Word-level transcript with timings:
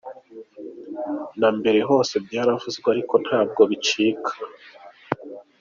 Na 1.39 1.49
mbere 1.57 1.77
hose 1.89 2.13
byaravuzwe 2.25 2.87
ariko 2.93 3.15
ntabwo 3.25 3.61
bicika. 3.69 4.31